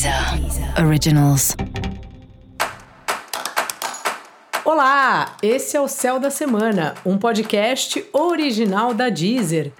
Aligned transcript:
Deezer 0.00 0.82
Originals. 0.82 1.54
Olá, 4.64 5.36
esse 5.42 5.76
é 5.76 5.80
o 5.80 5.86
Céu 5.86 6.18
da 6.18 6.30
Semana, 6.30 6.94
um 7.04 7.18
podcast 7.18 8.02
original 8.10 8.94
da 8.94 9.10
Deezer. 9.10 9.74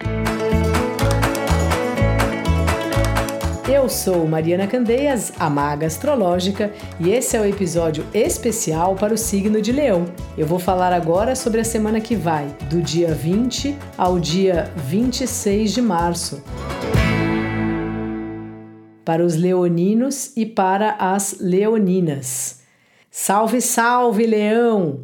Eu 3.66 3.88
sou 3.88 4.28
Mariana 4.28 4.66
Candeias, 4.66 5.32
a 5.38 5.48
maga 5.48 5.86
astrológica, 5.86 6.70
e 6.98 7.08
esse 7.08 7.34
é 7.34 7.40
o 7.40 7.46
episódio 7.46 8.04
especial 8.12 8.94
para 8.96 9.14
o 9.14 9.18
signo 9.18 9.62
de 9.62 9.72
Leão. 9.72 10.04
Eu 10.36 10.46
vou 10.46 10.58
falar 10.58 10.92
agora 10.92 11.34
sobre 11.34 11.62
a 11.62 11.64
semana 11.64 11.98
que 11.98 12.14
vai, 12.14 12.46
do 12.68 12.82
dia 12.82 13.14
20 13.14 13.74
ao 13.96 14.20
dia 14.20 14.70
26 14.76 15.72
de 15.72 15.80
março 15.80 16.42
para 19.10 19.24
os 19.24 19.34
leoninos 19.34 20.36
e 20.36 20.46
para 20.46 20.92
as 20.92 21.38
leoninas. 21.40 22.60
Salve, 23.10 23.60
salve, 23.60 24.24
leão! 24.24 25.00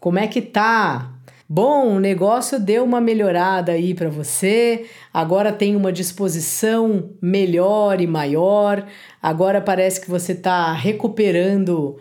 Como 0.00 0.18
é 0.18 0.26
que 0.26 0.40
tá? 0.40 1.12
Bom, 1.46 1.96
o 1.96 2.00
negócio 2.00 2.58
deu 2.58 2.82
uma 2.82 3.02
melhorada 3.02 3.72
aí 3.72 3.92
para 3.92 4.08
você, 4.08 4.86
agora 5.12 5.52
tem 5.52 5.76
uma 5.76 5.92
disposição 5.92 7.10
melhor 7.20 8.00
e 8.00 8.06
maior, 8.06 8.86
agora 9.22 9.60
parece 9.60 10.00
que 10.00 10.08
você 10.08 10.32
está 10.32 10.72
recuperando 10.72 11.98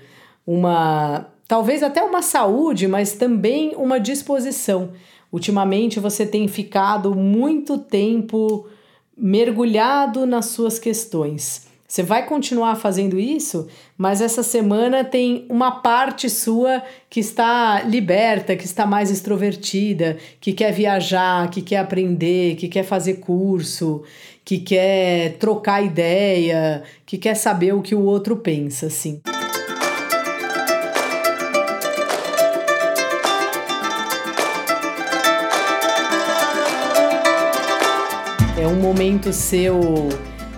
uma, 0.48 1.28
talvez 1.46 1.84
até 1.84 2.02
uma 2.02 2.22
saúde, 2.22 2.88
mas 2.88 3.12
também 3.12 3.74
uma 3.76 4.00
disposição. 4.00 4.94
Ultimamente 5.30 6.00
você 6.00 6.26
tem 6.26 6.48
ficado 6.48 7.14
muito 7.14 7.78
tempo 7.78 8.66
mergulhado 9.20 10.26
nas 10.26 10.48
suas 10.48 10.80
questões. 10.80 11.68
Você 11.90 12.04
vai 12.04 12.28
continuar 12.28 12.76
fazendo 12.76 13.20
isso, 13.20 13.68
mas 13.98 14.22
essa 14.22 14.44
semana 14.44 15.04
tem 15.04 15.48
uma 15.50 15.72
parte 15.72 16.30
sua 16.30 16.84
que 17.10 17.20
está 17.20 17.82
liberta, 17.82 18.56
que 18.56 18.66
está 18.66 18.86
mais 18.86 19.10
extrovertida, 19.10 20.18
que 20.40 20.54
quer 20.54 20.72
viajar, 20.72 21.50
que 21.50 21.64
quer 21.64 21.78
aprender, 21.78 22.58
que 22.58 22.68
quer 22.68 22.84
fazer 22.84 23.16
curso, 23.16 24.04
que 24.46 24.60
quer 24.60 25.38
trocar 25.40 25.84
ideia, 25.84 26.84
que 27.08 27.18
quer 27.18 27.34
saber 27.34 27.74
o 27.74 27.82
que 27.82 27.96
o 27.96 28.04
outro 28.04 28.38
pensa, 28.38 28.86
assim. 28.86 29.20
É 38.60 38.68
um 38.68 38.76
momento 38.76 39.32
seu 39.32 39.80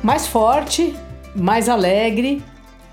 mais 0.02 0.26
forte, 0.26 0.96
mais 1.36 1.70
alegre 1.70 2.42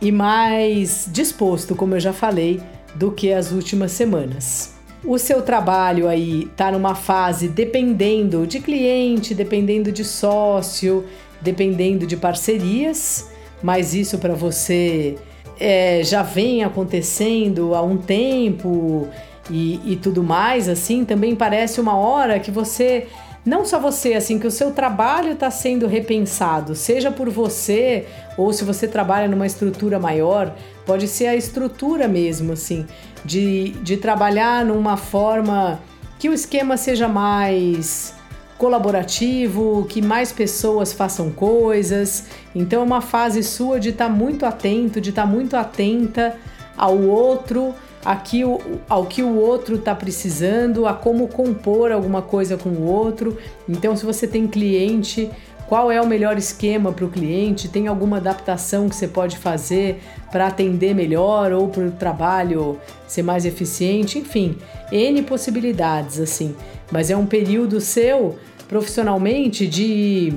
e 0.03 0.13
mais 0.13 1.09
disposto, 1.11 1.75
como 1.75 1.95
eu 1.95 2.01
já 2.01 2.13
falei, 2.13 2.61
do 2.95 3.11
que 3.11 3.33
as 3.33 3.51
últimas 3.51 3.93
semanas. 3.93 4.75
O 5.03 5.17
seu 5.17 5.41
trabalho 5.41 6.09
aí 6.09 6.47
tá 6.55 6.71
numa 6.71 6.95
fase 6.95 7.49
dependendo 7.49 8.47
de 8.47 8.61
cliente, 8.61 9.35
dependendo 9.35 9.91
de 9.91 10.05
sócio, 10.05 11.07
dependendo 11.41 12.07
de 12.07 12.15
parcerias, 12.15 13.31
mas 13.63 13.95
isso 13.95 14.19
para 14.19 14.35
você 14.35 15.17
é, 15.59 16.03
já 16.05 16.23
vem 16.23 16.65
acontecendo 16.65 17.75
há 17.75 17.81
um 17.81 17.97
tempo 17.97 19.09
e, 19.51 19.81
e 19.91 19.97
tudo 19.97 20.23
mais, 20.23 20.69
assim, 20.69 21.03
também 21.07 21.35
parece 21.35 21.81
uma 21.81 21.97
hora 21.97 22.39
que 22.39 22.51
você 22.51 23.07
não 23.49 23.65
só 23.65 23.81
você, 23.81 24.13
assim, 24.13 24.39
que 24.39 24.47
o 24.47 24.51
seu 24.51 24.73
trabalho 24.73 25.33
está 25.33 25.51
sendo 25.51 25.87
repensado, 25.87 26.75
seja 26.75 27.11
por 27.11 27.31
você 27.31 28.07
ou 28.37 28.53
se 28.53 28.63
você 28.63 28.87
trabalha 28.87 29.27
numa 29.27 29.47
estrutura 29.47 29.99
maior, 29.99 30.55
pode 30.85 31.09
ser 31.09 31.29
a 31.29 31.35
estrutura 31.35 32.07
mesmo, 32.07 32.53
assim, 32.53 32.87
de, 33.25 33.71
de 33.83 33.97
trabalhar 33.97 34.67
numa 34.67 34.99
forma 34.99 35.81
que 36.19 36.29
o 36.29 36.35
esquema 36.35 36.77
seja 36.77 37.09
mais 37.09 38.15
colaborativo, 38.59 39.87
que 39.89 40.03
mais 40.03 40.31
pessoas 40.31 40.93
façam 40.93 41.31
coisas. 41.31 42.27
Então 42.55 42.83
é 42.83 42.85
uma 42.85 43.01
fase 43.01 43.43
sua 43.43 43.81
de 43.81 43.89
estar 43.89 44.09
tá 44.09 44.11
muito 44.11 44.45
atento, 44.45 45.01
de 45.01 45.09
estar 45.09 45.23
tá 45.23 45.29
muito 45.29 45.57
atenta 45.57 46.37
ao 46.77 46.99
outro 46.99 47.75
aqui 48.05 48.43
ao 48.89 49.07
que 49.07 49.23
o 49.23 49.37
outro 49.37 49.77
está 49.77 49.95
precisando, 49.95 50.87
a 50.87 50.95
como 50.95 51.29
compor 51.29 51.93
alguma 51.93 52.23
coisa 52.23 52.57
com 52.57 52.71
o 52.71 52.87
outro. 52.87 53.37
Então, 53.69 53.97
se 53.97 54.05
você 54.05 54.27
tem 54.27 54.47
cliente, 54.47 55.31
qual 55.69 55.93
é 55.93 56.01
o 56.01 56.07
melhor 56.07 56.39
esquema 56.39 56.93
para 56.93 57.05
o 57.05 57.11
cliente? 57.11 57.69
Tem 57.69 57.87
alguma 57.87 58.17
adaptação 58.17 58.89
que 58.89 58.97
você 58.97 59.07
pode 59.07 59.37
fazer 59.37 60.01
para 60.33 60.47
atender 60.47 60.95
melhor 60.95 61.53
ou 61.53 61.69
para 61.69 61.85
o 61.85 61.91
trabalho 61.91 62.79
ser 63.07 63.23
mais 63.23 63.45
eficiente? 63.45 64.19
Enfim, 64.19 64.57
N 64.91 65.23
possibilidades 65.23 66.19
assim. 66.19 66.57
Mas 66.91 67.11
é 67.11 67.17
um 67.17 67.27
período 67.27 67.81
seu 67.81 68.39
profissionalmente 68.67 69.67
de 69.67 70.33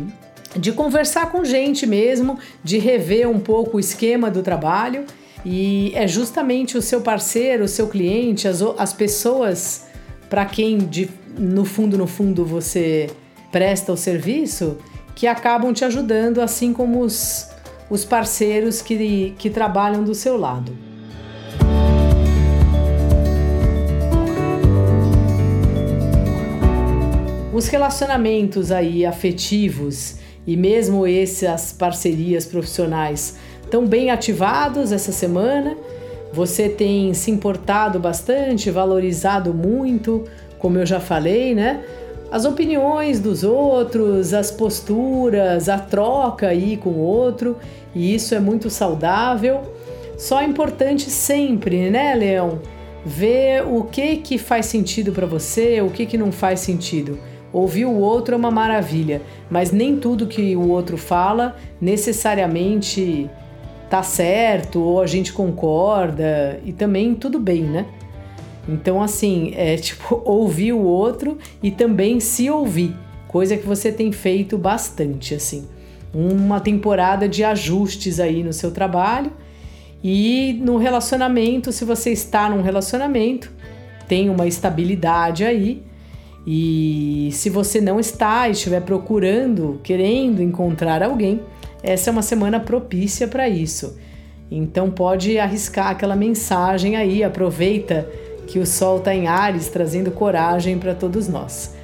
de 0.54 0.74
conversar 0.74 1.32
com 1.32 1.46
gente 1.46 1.88
mesmo, 1.88 2.38
de 2.62 2.78
rever 2.78 3.30
um 3.30 3.40
pouco 3.40 3.78
o 3.78 3.80
esquema 3.80 4.30
do 4.30 4.44
trabalho 4.44 5.06
e 5.46 5.92
é 5.96 6.08
justamente 6.08 6.78
o 6.78 6.82
seu 6.82 7.02
parceiro, 7.02 7.64
o 7.64 7.68
seu 7.68 7.88
cliente, 7.88 8.48
as, 8.48 8.62
as 8.78 8.94
pessoas 8.94 9.86
para 10.30 10.46
quem 10.46 10.78
de, 10.78 11.10
no 11.38 11.66
fundo, 11.66 11.98
no 11.98 12.08
fundo 12.08 12.46
você 12.46 13.10
presta 13.52 13.92
o 13.92 13.98
serviço, 13.98 14.78
que 15.16 15.28
acabam 15.28 15.74
te 15.74 15.84
ajudando, 15.84 16.42
assim 16.42 16.72
como 16.72 17.02
os, 17.02 17.50
os 17.90 18.06
parceiros 18.06 18.82
que, 18.82 19.36
que 19.38 19.50
trabalham 19.50 20.04
do 20.04 20.16
seu 20.16 20.38
lado. 20.38 20.72
Os 27.54 27.68
relacionamentos 27.68 28.72
aí 28.72 29.06
afetivos 29.06 30.16
e 30.48 30.56
mesmo 30.56 31.06
essas 31.06 31.72
parcerias 31.74 32.46
profissionais 32.46 33.38
estão 33.72 33.88
bem 33.88 34.12
ativados 34.12 34.92
essa 34.92 35.14
semana. 35.14 35.78
Você 36.34 36.68
tem 36.68 37.14
se 37.14 37.32
importado 37.32 38.00
bastante, 38.00 38.70
valorizado 38.70 39.54
muito, 39.54 40.26
como 40.60 40.78
eu 40.78 40.86
já 40.86 41.00
falei, 41.00 41.56
né? 41.56 41.82
As 42.30 42.44
opiniões 42.44 43.22
dos 43.22 43.46
outros, 43.46 44.34
as 44.34 44.52
posturas, 44.52 45.70
a 45.70 45.78
troca 45.78 46.50
aí 46.50 46.76
com 46.76 46.90
o 46.90 47.00
outro, 47.00 47.58
e 47.96 48.14
isso 48.14 48.36
é 48.36 48.42
muito 48.42 48.70
saudável. 48.70 49.62
Só 50.18 50.42
é 50.42 50.46
importante 50.46 51.10
sempre, 51.10 51.90
né, 51.90 52.14
Leão? 52.14 52.60
Ver 53.06 53.66
o 53.66 53.86
que 53.86 54.18
que 54.18 54.38
faz 54.38 54.66
sentido 54.66 55.14
para 55.14 55.26
você, 55.26 55.82
o 55.82 55.90
que 55.90 56.06
que 56.06 56.18
não 56.18 56.32
faz 56.32 56.60
sentido. 56.60 57.18
Ouvir 57.54 57.86
o 57.86 57.98
outro 57.98 58.34
é 58.34 58.38
uma 58.38 58.52
maravilha, 58.52 59.22
mas 59.50 59.72
nem 59.72 59.98
tudo 59.98 60.28
que 60.28 60.56
o 60.56 60.70
outro 60.70 60.98
fala 60.98 61.56
necessariamente 61.82 63.30
tá 63.92 64.02
certo 64.02 64.82
ou 64.82 65.02
a 65.02 65.06
gente 65.06 65.34
concorda 65.34 66.62
e 66.64 66.72
também 66.72 67.14
tudo 67.14 67.38
bem, 67.38 67.64
né? 67.64 67.86
Então, 68.68 69.04
assim, 69.04 69.52
é 69.54 69.76
tipo 69.78 70.22
ouvir 70.24 70.72
o 70.72 70.80
outro 70.80 71.38
e 71.62 71.70
também 71.70 72.22
se 72.22 72.50
ouvir, 72.50 72.96
coisa 73.28 73.58
que 73.58 73.68
você 73.68 73.92
tem 73.92 74.10
feito 74.14 74.58
bastante, 74.58 75.36
assim. 75.36 75.68
Uma 76.14 76.62
temporada 76.62 77.28
de 77.28 77.44
ajustes 77.44 78.18
aí 78.20 78.42
no 78.44 78.54
seu 78.54 78.72
trabalho 78.72 79.32
e 80.02 80.58
no 80.64 80.78
relacionamento, 80.78 81.74
se 81.74 81.84
você 81.84 82.12
está 82.12 82.50
num 82.50 82.62
relacionamento, 82.62 83.52
tem 84.08 84.30
uma 84.30 84.48
estabilidade 84.48 85.44
aí. 85.44 85.84
E 86.46 87.30
se 87.34 87.50
você 87.50 87.80
não 87.80 88.00
está 88.00 88.48
e 88.48 88.52
estiver 88.52 88.82
procurando, 88.82 89.80
querendo 89.84 90.42
encontrar 90.42 91.04
alguém, 91.04 91.42
essa 91.84 92.10
é 92.10 92.12
uma 92.12 92.22
semana 92.22 92.60
propícia 92.60 93.28
para 93.28 93.48
isso. 93.48 93.98
Então 94.50 94.90
pode 94.90 95.40
arriscar 95.40 95.88
aquela 95.88 96.16
mensagem 96.16 96.96
aí, 96.98 97.24
aproveita 97.24 98.08
que 98.48 98.60
o 98.60 98.66
sol 98.66 98.98
está 98.98 99.14
em 99.14 99.28
Ares, 99.28 99.70
trazendo 99.70 100.12
coragem 100.12 100.78
para 100.78 100.94
todos 100.94 101.28
nós. 101.28 101.76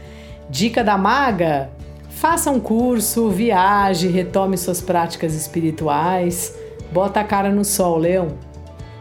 Dica 0.50 0.84
da 0.84 0.98
maga: 0.98 1.70
faça 2.10 2.52
um 2.52 2.60
curso, 2.60 3.30
viaje, 3.30 4.08
retome 4.08 4.58
suas 4.58 4.82
práticas 4.82 5.34
espirituais, 5.34 6.54
bota 6.92 7.22
a 7.22 7.24
cara 7.24 7.50
no 7.50 7.64
sol, 7.64 7.98
leão. 7.98 8.38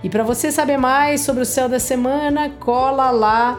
E 0.02 0.08
para 0.08 0.22
você 0.22 0.52
saber 0.52 0.76
mais 0.76 1.22
sobre 1.22 1.42
o 1.42 1.46
céu 1.46 1.68
da 1.68 1.80
semana, 1.80 2.50
cola 2.60 3.10
lá 3.10 3.58